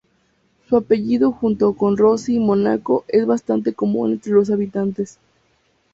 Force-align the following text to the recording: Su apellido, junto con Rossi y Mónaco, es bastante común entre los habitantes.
Su 0.67 0.77
apellido, 0.77 1.31
junto 1.31 1.73
con 1.73 1.95
Rossi 1.95 2.37
y 2.37 2.39
Mónaco, 2.39 3.05
es 3.07 3.27
bastante 3.27 3.73
común 3.73 4.13
entre 4.13 4.31
los 4.33 4.49
habitantes. 4.49 5.19